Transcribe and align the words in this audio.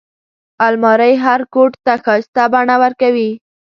الماري 0.67 1.13
هر 1.25 1.41
کوټ 1.53 1.71
ته 1.85 1.93
ښايسته 2.05 2.43
بڼه 2.53 2.75
ورکوي 2.83 3.29